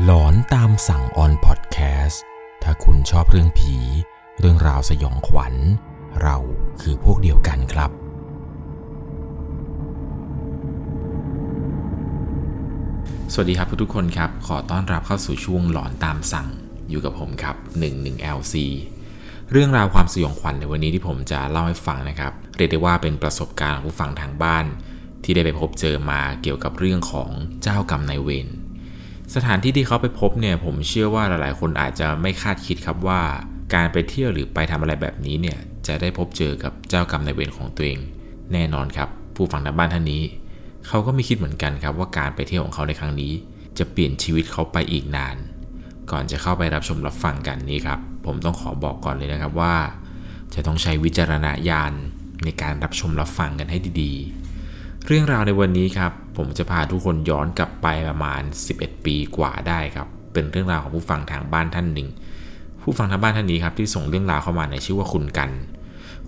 [0.00, 2.22] หลอนตามสั่งออนพอดแคสต์
[2.62, 3.76] ถ้าคุณชอบเรื่องผี
[4.40, 5.54] เรื่องราวสยองขวัญ
[6.22, 6.36] เรา
[6.80, 7.90] คือพวกเดียวกันครับ
[13.32, 16.48] สวัสดีครับทุกคนครับ ขอต้อนรับเข้าสู่ช่วงหลอนตามสั่ง
[16.90, 18.54] อยู่กับผมครับ 11LC
[19.52, 24.64] เรื่องราวความสยองขวัญในวันนี้ที่ผมจะเล่าให้ฟังนะครับ เรียกได้ว่าเป็นประสบการณ์ของผู้ฟังทางบ้าน
[25.24, 27.30] ที่ได้ไปพบเจอมาเกี่ยวกับเรื่องของ
[27.62, 28.48] เจ้ากรรมนายเวร
[29.34, 33.20] สถานที่ที่เขาไปพบเนี่ยผมเชื่อว่าหลายๆ คนอาจจะไม่คาดคิดครับว่า
[33.74, 37.98] การไปเที่ยวหรือไปทำอะไรแบบนี้เนี่ยจะได้พบเจอกับเจ้ากรรมนายเวรของตัวเอง
[38.52, 40.22] แน่นอนครับ ผู้ฟังทางบ้านท่านนี้
[40.86, 43.32] เขาก็ไม่คิดเหมือนกันครับว่าการไปเที่ยวของเขาในครั้งนี้
[43.78, 45.36] จะเปลี่ยนชีวิตเขาไปอีกนาน
[46.10, 49.74] ก่อนจะเข้าไปรับชมรับฟังกันนี้ครับ ผมต้องขอบอกก่อนเลยนะครับว่า
[50.54, 51.92] จะต้องใช้วิจารณญาณ
[52.44, 54.12] ในการรับชมรับฟังกันให้ดี
[55.06, 58.42] เรื่องราวในวันนี้ครับ ผมจะพาทุกคนย้อนกลับไปประมาณ
[58.74, 62.08] 11 ปีกว่าได้ครับ เป็นเรื่องราวของผู้ฟังทางบ้านท่านหนึ่ง
[62.82, 65.50] ผู้ฟังทางบ้านท่านนี้ครับที่ส่งเรื่องราวเข้ามาในชื่อว่าคุณกัน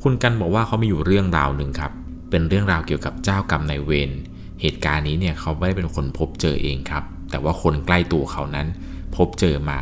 [0.02, 1.92] คุณกันบอกว่าเขามีอยู่เรื่องราวหนึ่งครับ
[2.30, 4.10] เป็นเรื่องราวเกี่ยวกับเจ้ากรรมนายเวร
[4.60, 8.66] เหตุการณ์นี้เนี่ยเขาไม่ได้เป็นคนพบเจอเองครับ แต่ว่าคนใกล้ตัวเขานั้น
[9.16, 9.80] พบเจอมา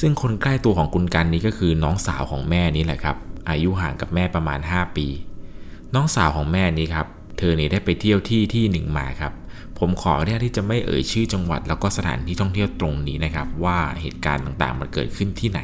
[0.00, 3.16] ซึ่งคนใกล้ตัวของคุณกันนี้ก็คือน้องสาวของแม่นี้แหละครับ
[3.50, 5.06] อายุห่างกับแม่ประมาณ 5 ปี
[5.94, 7.06] น้องสาวของแม่นี้ครับ
[7.38, 9.32] เธอเนี่ยได้ไปเที่ยวที่ที่หนึ่งมาครับ
[9.78, 15.60] ผมขออนุญาตที่จะไม่เอ่ยชื่อจังหวัด แล้วก็สถานที่ท่องเที่ยวตรงนี้นะครับ ว่าเหตุการณ์ต่างๆ มันเกิดขึ้นที่ไหน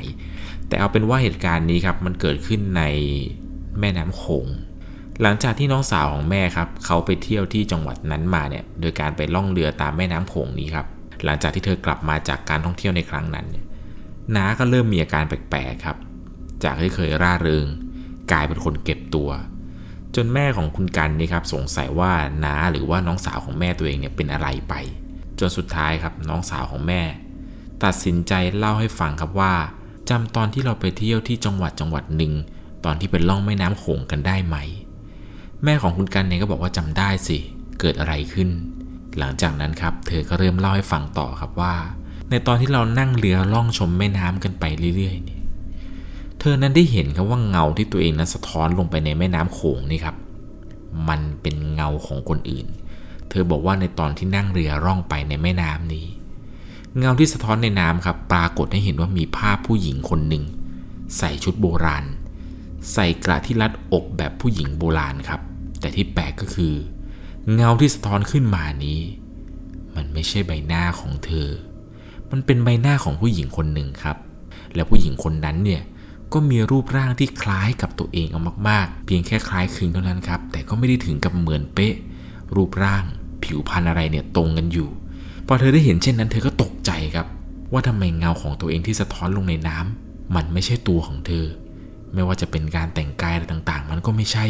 [0.69, 2.83] แต่เอาเป็นว่าเหตุการณ์นี้ครับมันเกิดขึ้นใน
[3.81, 4.47] แม่น้ำโขง
[5.23, 10.87] หลังจากที่น้องสาวของแม่ครับเขาไปเที่ยวที่จังหวัดนั้นมาเนี่ยโดยการไปล่องเรือตามแม่น้ำโขงนี้ครับ
[11.25, 13.65] หลังจากที่เธอกลับมาจากการท่องเที่ยวในครั้งนั้นเนี่ย
[14.37, 15.97] น้าก็เริ่มมีอาการแปลกๆครับ
[16.65, 17.67] จากที่เคยร่าเริง
[18.33, 19.31] กลายเป็นคนเก็บตัว
[20.17, 22.13] จนแม่ของคุณกันนี่ครับสงสัยว่า
[22.45, 24.75] น้าหรือว่าน้องสาวของแม่ตัวเองเนี่ยเป็นอะไรไป
[25.39, 27.03] จนสุดท้ายครับน้องสาวของแม่
[27.85, 29.55] ตัดสินใจเล่าให้ฟังครับว่า
[30.11, 32.33] จำตอนที่เราไปเที่ยวที่จังหวัดจังหวัดหนึ่ง
[32.85, 34.57] ตอนที่เป็นล่องแม่น้ำโขงกันได้ไหม
[35.65, 37.39] แม่ของคุณกันเนี่ยก็บอกว่าจำได้สิ
[37.81, 38.49] เกิดอะไรขึ้น
[39.19, 41.75] หลังจากนั้นครับ เธอก็เริ่มเล่าให้ฟังต่อครับว่า
[42.31, 44.65] ในตอนที่เรานั่งเรือล่องชมแม่น้ำกันไป
[44.97, 45.34] เรื่อยๆเนี่ย
[46.45, 50.17] ธอนั้นได้เห็นครับว่าเงาที่ตัวเองนั้นสะท้อนลงไปในแม่น้ำโขงนี่ครับ
[51.09, 52.67] มันเป็นเงาของคนอื่น
[53.31, 56.07] เธอบอกว่าในตอนที่นั่งเรือล่องไปในแม่น้ำนี้
[56.99, 60.45] เงาที่สะท้อนในน้ำครับ ปรากฏให้เห็นว่ามีภาพผู้หญิงคนหนึ่ง
[61.19, 62.05] ใส่ชุดโบราณ
[62.93, 65.41] ใส่กระที่รัดอกแบบผู้หญิงโบราณครับ
[65.81, 66.75] แต่ที่แปลกก็คือ
[67.55, 69.01] เงาที่สะท้อนขึ้นมานี้
[69.95, 71.49] มันไม่ใช่ใบหน้าของเธอ
[72.31, 74.17] มันเป็นใบหน้าของผู้หญิงคนหนึ่งครับ
[74.75, 75.83] และผู้หญิงคนนั้นเนี่ย
[76.35, 81.95] ก็มีรูปร่างที่คล้ายกับตัวเองเอามากๆ เพียงแค่คล้ายคลึงเท่านั้นครับ แต่ก็ไม่ได้ถึงกับเหมือนเป๊ะ
[82.55, 83.05] รูปร่าง
[83.43, 84.89] ผิวพรรณอะไรเนี่ยตรงกันอยู่
[85.47, 87.27] พอเธอได้เห็นเช่นนั้น เธอก็ตกใจครับ
[87.73, 91.45] ว่าทำไมเงาของตัวเองที่สะท้อนลงในน้ำมันไม่ใช่ตัวของเธอ
[92.15, 94.47] ไม่ว่าจะเป็นการแต่งกายอะไรต่างๆ มันก็ไม่ใช่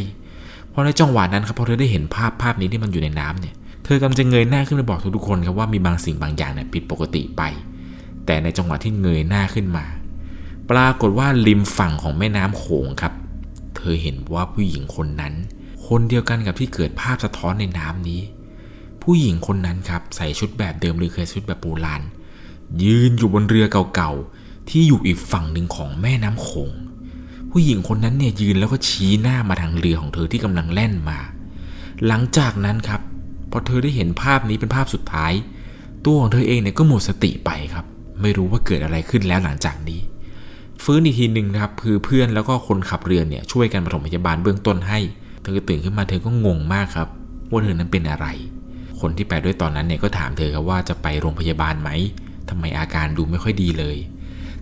[0.70, 7.42] เพราะในจังหวะนั้นครับพอเธอได้เห็นภาพภาพนี้ที่มันอยู่ในน้ำเนี่ยเธอกำลังจะเงยหน้าขึ้นไปบอกทุกๆคนครับว่ามีบางสิ่งบางอย่างเนี่ยผิดปกติไป
[8.26, 9.84] แต่ในจังหวะที่เงยหน้าขึ้นมา
[10.70, 13.12] ปรากฏว่าริมฝั่งของแม่น้ำโขงครับ
[13.76, 15.34] เธอเห็นว่าผู้หญิงคนนั้น
[15.86, 18.20] คนเดียวกันกับที่เกิดภาพสะท้อนในน้ำนี้
[19.02, 22.02] ผู้หญิงคนนั้นครับใส่ชุดแบบเดิมหรือเคยชุดแบบโบราณ
[22.84, 26.70] ยืนอยู่บนเรือเก่าๆที่อยู่อีกฝั่งหนึ่งของแม่น้ำโขง
[27.50, 31.18] ผู้หญิงคนนั้นเนี่ยยืนแล้วก็ชี้หน้ามาทางเรือของเธอที่กำลังแล่นมา
[32.06, 33.00] หลังจากนั้นครับ
[33.50, 35.32] พอเธอได้เห็นภาพนี้เป็นภาพสุดท้าย
[36.04, 37.84] ตัวของเธอเองเนี่ยก็หมดสติไปครับ
[38.20, 40.00] ไม่รู้ว่าเกิดอะไรขึ้นแล้วหลังจากนี้
[40.84, 44.98] ฟื้นอีกทีหนึ่งนะครับคือเพื่อนแล้วก็คนขับเรือเนี่ยช่วยกันปฐมพยาบาลเบื้องต้นให้
[45.42, 47.08] เธอตื่นขึ้นมาเธอก็งงมากครับ
[47.50, 48.26] ว่าเธอนั้นเป็นอะไร
[49.00, 51.90] คนที่ไปด้วยตอนนั้นเนี่ยก็ถามเธอครับว่าจะไปโรงพยาบาลไหม
[52.48, 53.96] ทำไมอาการดูไม่ค่อยดีเลย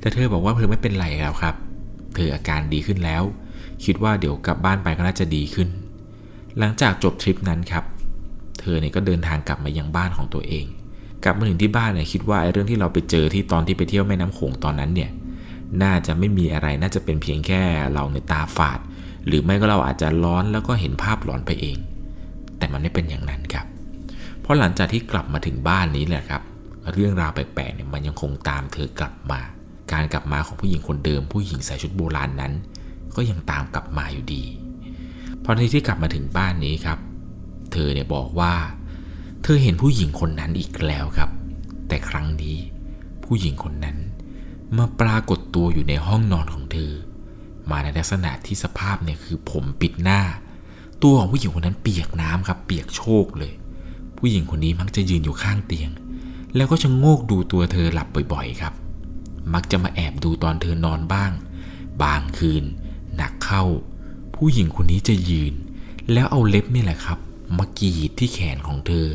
[0.01, 1.55] แต่เธอบอกว่าเธอไม่เป็นไรแล้วครับ
[2.15, 3.23] เธออาการดีขึ้นแล้ว
[3.85, 5.69] คิดว่าเดี๋ยวกลับบ้านไปก็น่าจะดีขึ้น
[6.59, 7.85] หลังจากจบทริปนั้นครับ
[8.61, 10.65] เธอเนี่ยก็เดินทางกลับมายังบ้านของตัวเอง
[11.25, 15.11] กลับมาถึงที่บ้านเนี่ยคิดว่าไอ้เรื่องที่เราไปเจอที่ตอนที่ไปเที่ยวแม่น้ำโขงตอนนั้นเนี่ย
[15.83, 18.79] น่าจะไม่มีอะไรน่าจะเป็นเพียงแค่เราในตาฝาด
[19.27, 21.77] หรือไม่ก็เราอาจจะร้อนแล้วก็เห็นภาพหลอนไปเอง
[22.59, 23.67] แต่มันไม่เป็นอย่างนั้นครับ
[24.41, 26.43] เพราะหลังจากที่กลับมาถึงบ้านนี้แหละครับ
[26.93, 29.41] เรื่องราวแปลกๆเนี่ยมันยังคงตามเธอกลับมา
[29.93, 32.53] การกลับมาของผู้หญิงคนเดิม ผู้หญิงใส่ชุดโบราณนั้น
[33.17, 34.45] ก็ยังตามกลับมาอยู่ดี
[35.45, 36.99] พอในที่กลับมาถึงบ้านนี้ครับ
[37.73, 38.55] เธอเนี่ยบอกว่า
[39.43, 41.31] เธอเห็นผู้หญิงคนนั้นอีกแล้วครับ
[41.89, 42.57] แต่ครั้งนี้
[43.25, 43.97] ผู้หญิงคนนั้น
[44.79, 46.93] มาปรากฏตัวอยู่ในห้องนอนของเธอ
[47.71, 50.21] มาในลักษณะที่สภาพเนี่ยคือผมปิดหน้า
[51.03, 53.53] ตัวของผู้หญิงคนนั้นเปียกน้ำครับ เปียกโชกเลย
[54.19, 55.91] ผู้หญิงคนนี้มักจะยืนอยู่ข้างเตียง
[56.57, 58.75] แล้วก็ชะโงกดูตัวเธอหลับบ่อยๆครับ
[59.55, 61.31] มักจะมาแอบดูตอนเธอนอนบ้าง
[62.03, 62.65] บางคืน
[63.17, 63.65] หนักเข้า
[64.37, 65.55] ผู้หญิงคนนี้จะยืน
[66.13, 67.19] แล้วเอาเล็บนี่แหละครับ
[67.59, 69.09] มากรีดที่แขนของเธอ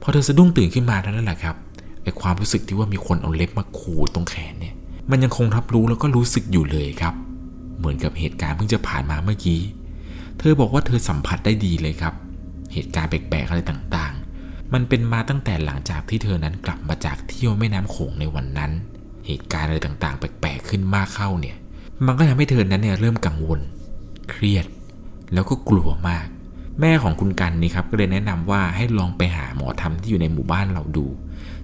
[0.00, 1.56] พอเธอสะดุ้งตื่นขึ้นมาเท่านั้นแหละครับ
[2.02, 4.73] ไอความรู้สึกที่ว่ามีคนเอาเล็บมาขูดตรงแขนเนี่ย
[5.10, 7.14] มันยังคงรับรู้แล้วก็รู้สึกอยู่เลยครับ
[7.78, 9.60] เหมือนกับเหตุการณ์เพิ่งจะผ่านมาเมื่อกี้
[10.38, 12.14] เธอบอกว่าเธอสัมผัสได้ดีเลยครับ
[12.72, 18.70] เหตุการณ์แปลกๆอะไรต่างๆ มันเป็นมาตั้งแต่หลังจากที่เธอนั้นกลับมาจากเที่ยวแม่น้ำโขงในวันนั้น
[19.26, 21.56] เหตุการณ์อะไรต่างๆ แปลกๆขึ้นมากเข้าเนี่ย
[22.06, 23.60] มันก็ทำให้เธอนั้นเนี่ยเริ่มกังวล
[24.30, 24.66] เครียด
[25.32, 26.26] แล้วก็กลัวมาก
[26.80, 31.06] แม่ของคุณกันนี่ครับก็เลยแนะนำว่าให้ลองไปหาหมอธรรมที่อยู่ในหมู่บ้านเราดู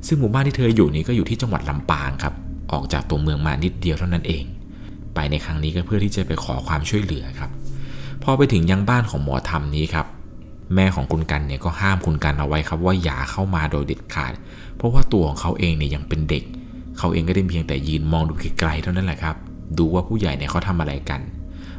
[0.06, 2.34] ซึ่งหมู่บ้านที่เธออยู่นี่ก็อยู่ที่จังหวัดลำปางครับ
[2.72, 4.44] ออกจากตัวเมืองมานิดเดียวเท่านั้นเอง
[5.14, 7.50] ไปในครั้งนี้ก็เพื่อที่จะไปขอความช่วยเหลือครับ
[8.22, 10.06] พอไปถึงยังบ้านของหมอธรรมนี้ครับ
[10.74, 14.32] แม่ของคุณกันเนี่ยก็ห้ามคุณกันเอาไว้ครับว่าอย่าเข้ามาโดยเด็ดขาด
[14.76, 16.44] เพราะว่าตัวของเขาเองเนี่ยยังเป็นเด็ก
[16.98, 19.36] เขาเองก็ได้เพียงแต่ยืนมองดูไกลๆเท่านั้นแหละครับ
[19.78, 21.20] ดูว่าผู้ใหญ่เนี่ยเขาทำอะไรกัน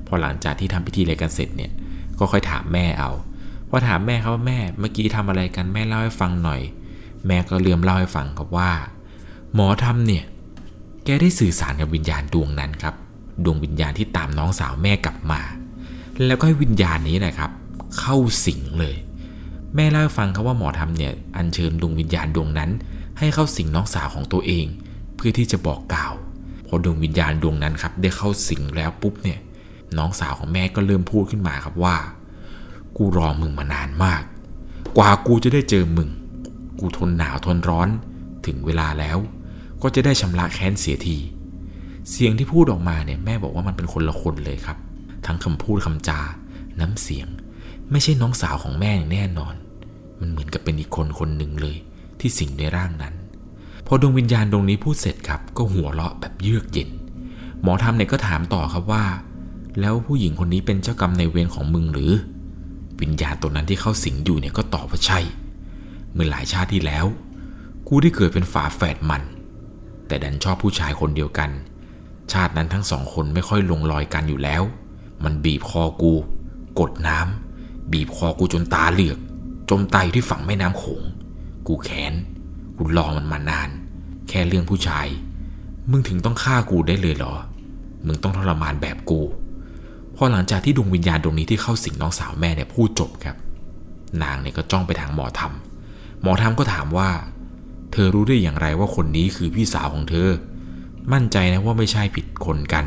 [0.07, 1.71] พอหลังจากที่ทำพิธีอะไรกันเสร็จเนี่ย
[2.19, 3.11] ก็ค่อยถามแม่เอา
[3.69, 6.61] พอถามแม่ครับว่าแม่เมื่อกี้ทำอะไรกันแม่เล่าให้ฟังหน่อย
[7.27, 8.71] แม่ก็เลื่อมเล่าให้ฟังครับว่า
[9.55, 10.23] หมอทำเนี่ย
[11.05, 12.95] แกได้สื่อสารกับวิญญาณดวงนั้นครับ
[13.43, 15.41] ดวงวิญญาณที่ตามน้องสาวแม่กลับมา
[16.25, 17.51] แล้วก็ให้วิญญาณนี้นะครับ
[17.99, 18.95] เข้าสิงเลย
[19.75, 22.69] แม่เล่าให้ฟังครับว่าหมอทำเนี่ยอัญเชิญดวงวิญญาณดวงนั้น
[23.19, 24.65] ให้เข้าสิงน้องสาวของตัวเอง
[25.15, 26.13] เพื่อที่จะบอกกล่าว
[26.67, 29.39] พอดวงวิญญาณดวงนั้นครับได้เข้าสิงแล้วปุ๊บเนี่ย
[29.97, 31.95] น้องสาวของแม่ก็เริ่มพูดขึ้นมาครับว่า
[32.97, 34.21] กูรอมึงมานานมาก
[34.97, 36.09] กว่ากูจะได้เจอมึง
[36.79, 37.89] กูทนหนาวทนร้อน
[38.45, 39.17] ถึงเวลาแล้ว
[39.83, 41.17] ก็จะได้ชำระแค้นเสียที
[42.11, 44.77] เสียงที่พูดออกมาเนี่ยแม่บอกว่ามันเป็นคนละคนเลยครับ
[45.25, 46.19] ทั้งคำพูดคำจา
[46.79, 47.27] น้ำเสียง
[47.91, 49.55] ไม่ใช่น้องสาวของแม่อย่างแน่นอน
[50.19, 51.77] มันเหมือนกับเป็นอีกคนคนหนึ่งเลย
[52.19, 53.13] ที่สิงในร่างนั้น
[53.87, 56.89] พอดวงวิญญาณดวงนี้พูดเสร็จครับ ก็หัวเราะแบบเยือกเย็น
[57.61, 59.05] หมอธรรมเนี่ยก็ถามต่อครับว่า
[59.79, 62.11] แล้วผู้หญิงคนนี้เป็นเจ้ากรรมในเวรของมึงหรือ
[63.01, 65.19] วิญญาณตัวนั้นที่เข้าสิงอยู่เนี่ยก็ตอบว่าใช่
[66.13, 67.05] เมื่อหลายชาติที่แล้ว
[67.87, 69.21] กูได้เกิดเป็นฝาแฝดมัน
[70.11, 71.49] แต่ดันชอบผู้ชายคนเดียวกัน
[72.31, 74.63] ชาตินั้นทั้งสองคนไม่ค่อยลงรอยกันอยู่แล้ว
[75.23, 76.13] มันบีบคอกู
[76.79, 79.19] กดน้ำบีบคอกูจนตาเหลือก
[79.69, 81.03] จมตายอยู่ที่ฝั่งแม่น้ำโขง
[81.67, 82.13] กูแค้น
[82.77, 83.69] กูรอมันมานาน
[84.27, 85.07] แค่เรื่องผู้ชาย
[85.91, 87.33] มึงถึงต้องฆ่ากูได้เลยเหรอ
[88.05, 89.21] มึงต้องทรมานแบบกู
[90.15, 93.35] พอหลังจากที่ดวงวิญญาณดวงนี้ที่เข้าสิงน้องสาวแม่เนี่ยพูดจบครับ
[94.23, 95.53] นางเนี่ยก็จ้องไปทางหมอธรรม
[96.21, 97.09] หมอธรรมก็ถามว่า
[97.91, 100.29] เธอรู้ได้อย่างไรว่าคนนี้คือพี่สาวของเธอ
[101.13, 102.85] มั่นใจนะว่าไม่ใช่ผิดคนกัน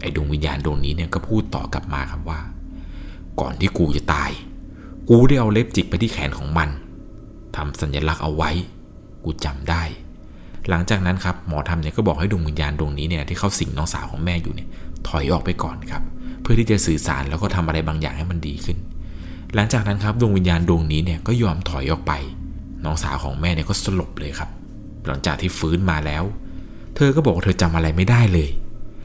[0.00, 2.40] ไอ้ดวงวิญญาณดวงนี้เนี่ยก็พูดต่อกลับมาครับว่า
[3.40, 4.30] ก่อนที่กูจะตาย
[5.08, 6.68] กูได้เอาเล็บจิกไปที่แขนของมัน
[7.56, 8.50] ทำสัญลักษณ์เอาไว้
[9.24, 9.82] กูจำได้
[10.68, 14.68] หลังจากนั้นครับหมอธรรมเนี่ยก็บอกให้ดวงวิญญาณดวงนี้เนี่ยที่เข้าสิงน้องสาวของแม่อยู่เนี่ย
[15.08, 16.02] ถอยออกไปก่อนครับ
[16.42, 18.78] เพื่อที่จะสื่อสารแล้วก็ทำอะไรบางอย่างให้มันดีขึ้น
[19.54, 22.12] หลังจากนั้นครับดวงวิญญาณดวงนี้เนี่ยก็ยอมถอยออกไป
[22.86, 24.50] น้องสาวของแม่เนี่ยก็สลบเลยครับ
[25.06, 26.24] หลังจากที่ฟื้นมาแล้ว
[26.96, 28.50] เธอก็บอกว่าเธอจำอะไรไม่ได้เลย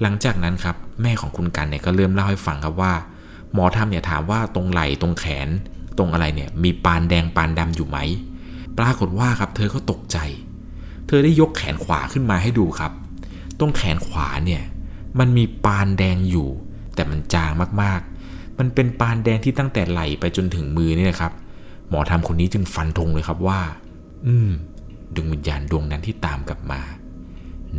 [0.01, 2.94] หลังจากนั้นครับแม่ของคุณกันเนี่ยก็เริ่มเล่าให้ฟังครับว่า
[3.54, 5.48] หมอธรรมเนี่ยถามว่าตรงไหล่ตรงแขน
[5.98, 7.98] ตรงอะไรเนี่ยมีปานแดงปานดำอยู่ไหม
[8.78, 10.17] ปรากฏว่าครับเธอก็ตกใจ
[11.08, 12.91] เธอได้ยกแขนขวาขึ้นมาให้ดูครับ
[13.60, 14.62] ตรงแขนขวาเนี่ย
[15.20, 16.50] มันมีปานแดงอยู่
[16.96, 17.51] แต่มันจาง
[17.82, 21.32] มากๆ มันเป็นปานแดงที่ตั้งแต่ไหล่ไปจนถึงมือนี่นะครับ
[21.91, 23.60] หมอธรรมคนนี้จึงฟันธงเลยครับว่า
[24.27, 24.51] อืม
[25.15, 26.81] ดวงวิญญาณดวงนั้นที่ตามกลับมา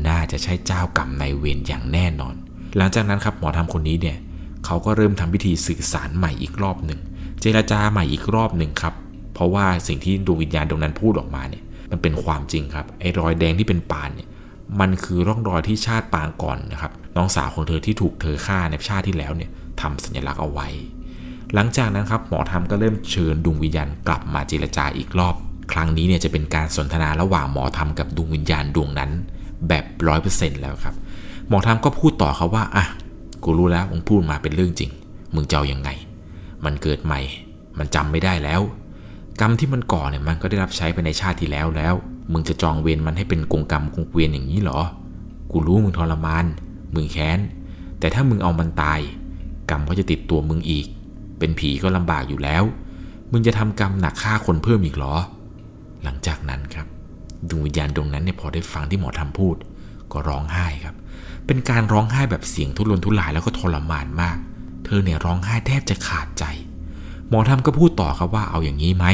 [0.06, 2.34] น่าจะใช่เจ้ากรรมนายเวรอย่างแน่นอน
[2.76, 4.18] หลังจากนั้นครับหมอธรรมคนนี้เนี่ย
[4.64, 7.00] เขาก็เริ่มทำพิธีสื่อสารใหม่อีกรอบหนึ่ง
[7.40, 8.94] เจรจาใหม่อีกรอบหนึ่งครับ
[9.34, 14.28] เพราะว่าสิ่งที่ดวงวิญญาณดวงนั้นพูดออกมาเนี่ยมันเป็นความจริงครับไอ้รอยแดงที่เป็นปานเนี่ย
[14.80, 19.50] มันคือร่องรอยที่ชาติปางก่อนนะครับน้องสาวของเธอที่ถูกเธอฆ่าในชาติที่แล้วเนี่ย
[19.80, 20.68] ทำสัญลักษณ์เอาไว้
[21.54, 25.34] หลังจากนั้นครับหมอธรรมก็เริ่มเชิญดวงวิญญาณกลับมาเจรจาอีกรอบ
[25.72, 29.10] ครั้งนี้เนี่ยจะเป็นการสนทนาระหว่างหมอธรรมกับดวงวิญญาณดวงนั้น
[29.68, 30.94] แบบร้อยเปอร์เซ็นต์แล้วครับ
[31.48, 32.84] หมอธรรมก็พูดต่อครับว่าอะ
[33.44, 34.90] กูรู้แล้วมึงพูดมาเป็นเรื่องจริง
[35.34, 35.90] มึงจะเอายังไง
[36.64, 37.20] มันเกิดใหม่
[37.78, 38.60] มันจำไม่ได้แล้ว
[39.40, 41.94] กรรมที่มันก่อเนี่ยมันก็ได้รับใช้ไปในชาติที่แล้วแล้ว
[42.32, 44.80] มึงจะจองเวรมันให้เป็นกงกรรมกงเวียนอย่างนี้เหรอ
[45.50, 46.44] กูรู้มึงทรมาน
[46.94, 47.38] มึงแค้น
[47.98, 49.00] แต่ถ้ามึงเอามันตาย
[49.70, 50.86] กรรมก็จะติดตัวมึงอีก
[51.42, 52.62] เป็นผีก็ลำบากอยู่แล้ว
[53.32, 55.14] มึงจะทำกรรมหนักฆ่าคนเพิ่มอีกเหรอ
[56.04, 56.86] หลังจากนั้นครับ
[57.48, 59.56] ดวงวิญญาณดวงนั้นเนี่ยพอได้ฟังที่หมอทำพูด
[60.12, 60.94] ก็ร้องไห้ครับ
[61.46, 64.36] เป็นการร้องไห้แบบเสียงทุรนทุรายแล้วก็ทรมานมาก
[64.84, 66.44] เธอเนี่ยร้องไห้แทบจะขาดใจ
[67.28, 69.06] หมอทำก็พูดต่อครับว่าเอาอย่างนี้ไหม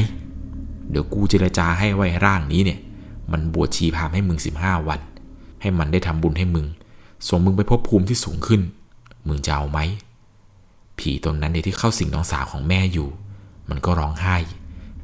[0.90, 2.78] เดี๋ยวกูเจรจาให้ไว้ร่างนี้เนี่ย
[3.32, 5.00] มันบวชชีพามให้มึง 15 วัน
[5.60, 6.66] ให้มันได้ทำบุญให้มึง
[7.28, 8.60] ส่งมึงไปพบภูมิที่สูงขึ้น
[9.28, 9.78] มึงจะเอาไหม
[11.00, 13.08] ผีตนนั้นเนี่ยที่เข้าสิงน้องสาวของแม่อยู่
[13.70, 14.36] มันก็ร้องไห้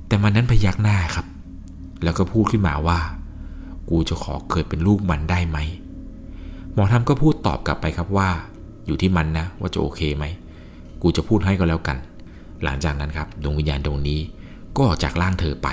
[0.08, 1.26] แต่มันนั้นพยักหน้าครับ
[2.04, 2.98] แล้วก็พูดขึ้นมาว่า
[3.90, 5.58] กูจะขอเกิดเป็นลูกมันได้ไหม
[6.72, 8.28] หมอทำก็พูดตอบกลับไปครับว่า
[8.86, 10.24] อยู่ที่มันนะว่าจะโอเคไหม
[11.02, 11.96] กูจะพูดให้ก็แล้วกัน
[12.62, 14.20] หลังจากนั้นครับดวงวิญญาณดวงนี้
[14.76, 15.68] ก็ออกจากร่างเธอไป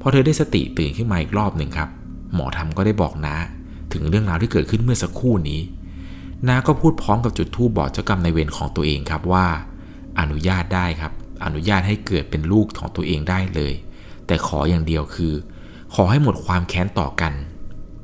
[0.00, 1.88] พอเธอได้สติตื่นขึ้นมาอีกรอบหนึ่งครับ
[2.34, 3.34] หมอทำก็ได้บอกน้า
[3.92, 5.60] ถึงเรื่องราวที่เกิดขึ้นเมื่อสักครู่นี้
[6.46, 9.46] น้าก็พูดพร้อมกับจุดธูปบอกเจ้ากรรมในเวรของตัวเองครับว่า
[10.20, 11.12] อนุญาตได้ครับ
[11.44, 13.72] อนุญาตให้เกิดเป็นลูกของตัวเองได้เลย
[14.26, 15.34] แต่ขออย่างเดียวคือ
[15.94, 17.32] ขอให้หมดความแค้นต่อกัน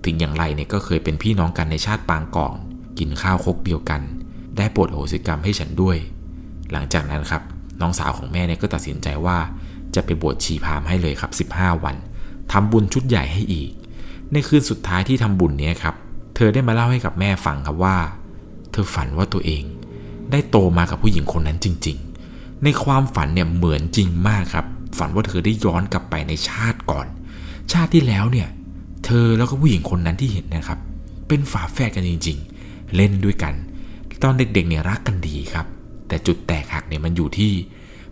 [0.05, 2.55] ถึงอย่างไรเนี่ยก็เคยเป็นพี่น้องกันในชาติปางก่อน
[2.99, 4.01] กินข้าวคกเดียวกัน
[4.57, 5.97] ได้โปรดโอสิกรรมให้ฉันด้วย
[6.73, 7.43] หลังจากนั้นครับ
[7.81, 9.39] น้องสาวของแม่เนี่ยก็ตัดสินใจว่า
[9.95, 11.97] จะไปบวชชีพามให้เลยครับ 15 วัน
[12.53, 13.71] ทำบุญชุดใหญ่ให้อีก
[14.33, 15.95] ในคืนสุดท้ายที่ทำบุญเนี้ยครับ
[16.35, 17.97] เธอได้มาเล่าให้กับแม่ฟังครับว่า
[18.75, 19.65] เธอฝันว่าตัวเอง
[20.31, 21.97] ได้โตมากับผู้หญิงคนนั้นจริง
[22.31, 24.67] ๆ ในความฝันเนี่ยเหมือนจริงมากครับ
[24.99, 27.07] ฝันว่าเธอได้ย้อนกลับไปในชาติก่อน
[27.73, 28.49] ชาติที่แล้วเนี่ย
[29.05, 30.79] เธอแล้วก็ผู้หญิงคนนั้นที่เห็นนะครับ
[31.29, 33.55] เป็นฝาแฝดกันจริง ๆ เล่นด้วยกัน
[34.23, 35.67] ตอนเด็กๆเนี่ยรักกันดีครับ
[36.09, 37.53] แต่จุดแตกหักเนี่ยมันอยู่ที่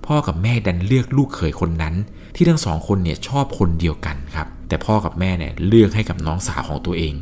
[0.06, 1.94] พ่อกับแม่ดันเลือกลูกเขยคนนั้น
[2.36, 7.14] ที่ทั้งสองคนเนี่ยชอบคนเดียวกันครับ แต่พ่อกับแม่เนี่ยเลือกให้กับน้องสาวของตัวเอง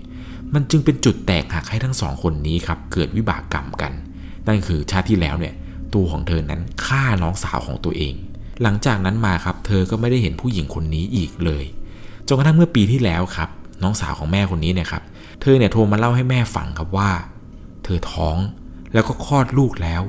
[0.54, 3.92] มันจึงเป็นจุดแตกหักให้ทั้งสองคนนี้ครับเกิดวิบากกรรมกัน
[4.46, 5.54] นั่นคือชาติที่แล้วเนี่ย
[5.94, 8.14] ตัวของเธอนั้นฆ่าน้องสาวของตัวเอง
[8.62, 11.64] หลังจากนั้นมาครับ เธอก็ไม่ได้เห็นผู้หญิงคนนี้อีกเลย
[12.26, 13.48] จนกระทั่งเมื่อปีที่แล้วครับ
[13.82, 15.02] น้องสาวของแม่คนนี้เนี่ยครับ
[15.40, 17.10] เธอเนี่ยโทรมาเล่าให้แม่ฟังครับว่า
[17.84, 18.36] เธอท้อง
[18.92, 20.02] แล้วก็คลอดลูกแล้ว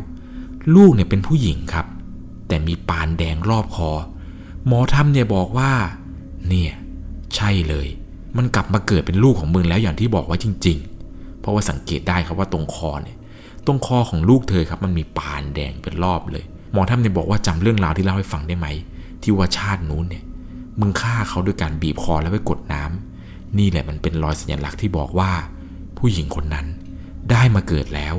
[0.76, 1.86] ลูกเนี่ยเป็นผู้หญิงครับ
[2.48, 3.92] แต่มีปานแดงรอบคอ
[4.66, 5.72] หมอทำเนี่ยบอกว่า
[6.50, 6.72] เนี่ย
[7.36, 7.88] ใช่เลย
[8.38, 10.78] มันกลับมาเกิดเป็นลูกของมึงแล้วอย่างที่บอกไว้จริง
[11.10, 13.18] ๆ เพราะว่าสังเกตได้ครับว่าตรงคอเนี่ย
[13.66, 18.68] ตรงคอของลูกเธอครับมันมีปานแดงเป็นรอบเลย หมอทำเนี่ยบอกว่าจำเรื่องราวที่เล่าให้ฟังได้ไหม
[19.24, 20.24] ที่ว่าชาตินู้นเนี่ย
[20.80, 25.32] มึงฆ่าเขาด้วยการบีบคอแล้วไปกดน้ำนี่แหละมันเป็นรอยสัญลักษณ์ที่บอกว่า
[25.98, 26.66] ผู้หญิงคนนั้น
[27.32, 28.16] ได้มาเกิดแล้ว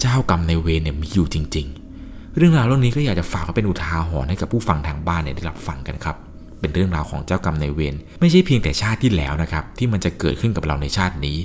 [0.00, 1.66] เจ้ากรรมในเวรเนี่ยมีอยู่จริง
[2.02, 6.16] ๆ เรื่องราวเรื่องนี้ก็อยากจะฝากเป็นอุทาหรณ์ให้กับผู้ฟังทางบ้านเนี่ยได้รับฟังกันครับ
[6.64, 11.38] เป็นเรื่องราวของเจ้ากรรมในเวรไม่ใช่เพียงแต่ชาติที่แล้วนะครับที่มันจะเกิดขึ้นกับเราในชาตินี้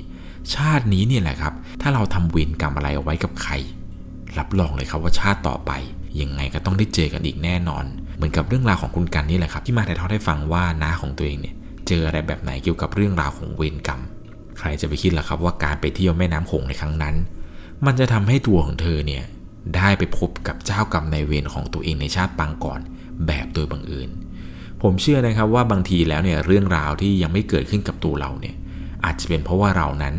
[0.56, 3.54] ชาตินี้เนี่ยแหละครับ ถ้าเราทำเวรกรรมอะไรเอาไว้กับใคร
[4.38, 5.72] รับรองเลยครับว่าชาติต่อไป
[6.22, 7.86] ยังไงก็ต้องได้เจอกันอีกแน่นอน
[8.16, 11.56] เหมือนกับเรื่องราวของคุณกันนี่แหละครับที่มาถ่ายทอดให้ฟังว่าน้าของตัวเองเนี่ย
[11.88, 14.02] เจออะไรแบบไหนเกี่ยวกับเรื่องราวของเวรกรรม
[14.60, 17.16] ใครจะไปคิดล่ะครับว่าการไปเที่ยวแม่น้ำโขงในครั้งนั้น
[17.86, 19.24] มันจะทำให้ตัวของเธอเนี่ย
[19.76, 22.80] ได้ไปพบกับเจ้ากรรมนายเวรของตัวเองในชาติปางก่อน
[23.28, 24.10] แบบโดยบังเอิญ
[24.82, 28.56] ผมเชื่อนะครับว่าบางทีแล้วเนี่ยเรื่องราวที่ยังไม่เกิดขึ้นกับตัวเราเนี่ย
[29.06, 30.16] อาจจะเป็นเพราะว่าเรานั้น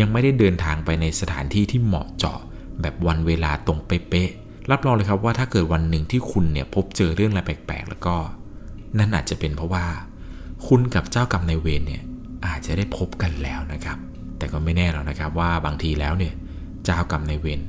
[0.00, 2.38] ยังไม่ได้เดินทางไปในสถานที่ที่เหมาะเจาะ
[2.80, 8.16] แบบวันเวลาตรงเป๊ะๆรับรองเลยครับว่าถ้าเกิดวันหนึ่งที่คุณเนี่ยพบเจอเรื่องอะไรแปลกๆ แล้วก็
[8.98, 9.84] นั่นอาจจะเป็นเพราะว่า
[10.66, 12.02] คุณกับเจ้ากรรมนายเวรเนี่ย
[12.46, 13.98] อาจจะได้พบกันแล้วนะครับ
[14.38, 16.34] แต่ก็ไม่แน่หรอกนะครับว่าบางทีแล้วเนี่ย
[16.84, 17.60] เจ้ากรรมนายเวร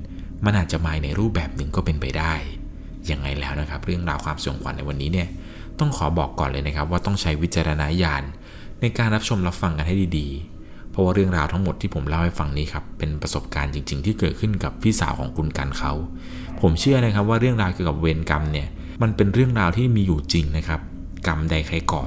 [0.45, 2.33] มันอาจจะมาในรูปแบบหนึ่งก็เป็นไปได้
[3.11, 5.27] ยังไงแล้วนะครับ เรื่องราวความสยองขวัญในวันนี้เนี่ย
[5.79, 8.23] ต้องขอบอกก่อนเลยนะครับ ว่าต้องใช้วิจารณญาณ
[8.81, 15.91] ในการรับชมรับฟังกันให้ดีๆ เพราะว่าเรื่องราวทั้งหมดที่ผมเล่าให้ฟังนี้ครับเป็นประสบการณ์จริง ๆ ที่เกิดขึ้นกับพี่สาวของคุณกันเขา
[16.61, 18.67] ผมเชื่อนะครับว่าเรื่องราวเกี่ยวกับเวรกรรมเนี่ย
[19.01, 20.81] มันเป็นเรื่องราวที่มีอยู่จริงนะครับ
[21.27, 22.03] กรรมใดใครก่อ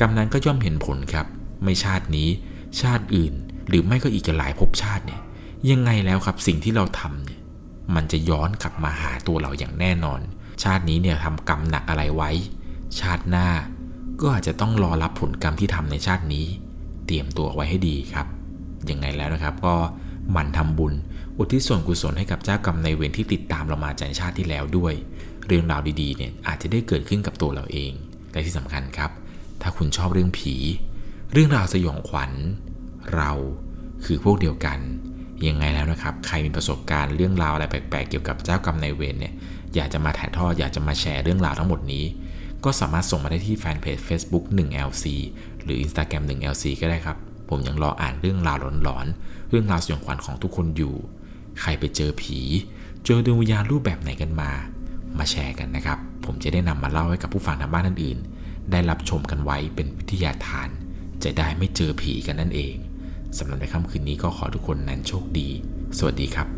[0.00, 1.26] กรรมนั้นก็ย่อมเห็นผลครับ
[1.64, 2.28] ไม่ชาตินี้
[2.80, 3.34] ชาติอื่น
[3.68, 5.20] หรือไม่ก็อีกหลายภพชาติเนี่ย
[5.70, 7.40] ยังไงแล้วครับสิ่งที่เราทำเนี่ย
[7.94, 10.20] มันจะย้อนกลับมาหาตัวเราอย่างแน่นอน
[10.64, 12.30] ชาตินี้เนี่ยทำกรรมหนักอะไรไว้
[13.00, 13.48] ชาติหน้า
[14.20, 16.46] ก็อาจจะต้องรอรับผลกรรมที่ทำในชาตินี้
[17.06, 18.26] เตรียมตัวไว้ให้ดีครับ
[18.90, 19.76] ยังไงแล้วนะครับก็
[20.32, 20.94] หมั่นทำบุญ
[21.38, 24.94] อุทิศส่วนกุศลให้กับเจ้ากรรมในายเวรที่ติดตามเรามาจากชาติที่แล้วด้วย
[25.46, 27.92] เรื่องราวดีๆเนี่ยอาจจะได้เกิดขึ้นกับตัวเราเอง
[28.32, 29.10] และที่สำคัญครับ
[29.62, 30.54] ถ้าคุณชอบเรื่องผี
[31.32, 32.32] เรื่องราวสยองขวัญ
[33.16, 33.30] เรา
[34.04, 34.78] คือพวกเดียวกัน
[35.48, 39.34] ยังไงแล้วนะครับ ใครมีประสบการณ์เรื่องราวอะไรแปลกๆ เกี่ยวกับเจ้ากรรมนายเวรเนี่ย
[39.74, 42.04] อยากจะมาถ่ายทอดอยากจะมาแชร์เรื่องราวทั้งหมดนี้
[42.64, 45.04] ก็สามารถส่งมาได้ที่แฟนเพจ Facebook 1LC
[45.62, 47.16] หรือ Instagram 1LC ก็ได้ครับ
[47.48, 50.94] ผมยังรออ่านเรื่องราวหลอนๆ เรื่องราวสยองขวัญของทุกคนอยู่
[51.60, 52.40] ใครไปเจอผี
[53.04, 54.50] เจอดวงวิญญาณรูปแบบไหนกันมา
[55.18, 58.18] มาแชร์กันนะครับ ผมจะได้นำมาเล่าให้กับผู้ฟังทางบ้านท่านอื่น
[58.70, 60.68] ได้รับชมกันไว้เป็นวิทยาทาน
[61.22, 62.74] จะได้ไม่เจอผีกันนั่นเอง
[63.38, 65.48] สำหรับในค่ำคืนนี้ก็ขอทุกคนนั้นโชคดี
[65.98, 66.57] สวัสดีครับ